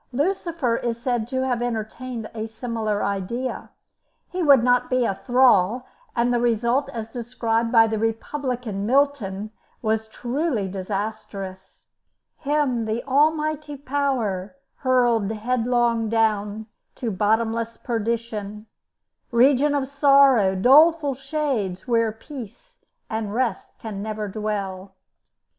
[0.11, 3.69] Lucifer is said to have entertained a similar idea.
[4.31, 5.85] He would not be a thrall,
[6.15, 11.83] and the result as described by the republican Milton was truly disastrous:
[12.39, 16.65] "Him the Almighty Power Hurl'd headlong down
[16.95, 18.65] to bottomless perdition
[19.31, 24.95] Region of sorrow, doleful shades, where peace And rest can never dwell."